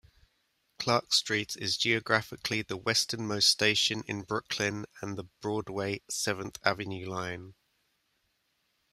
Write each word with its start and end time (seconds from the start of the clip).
Clark 0.79 1.13
Street 1.13 1.55
is 1.57 1.77
geographically 1.77 2.63
the 2.63 2.75
westernmost 2.75 3.49
station 3.49 4.03
in 4.07 4.23
Brooklyn 4.23 4.87
on 5.03 5.13
the 5.13 5.25
Broadway-Seventh 5.41 6.57
Avenue 6.65 7.07
Line. 7.07 7.53